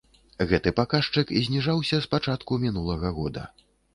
Гэты 0.51 0.71
паказчык 0.79 1.33
зніжаўся 1.49 1.99
з 2.05 2.09
пачатку 2.15 2.59
мінулага 2.65 3.15
года. 3.21 3.47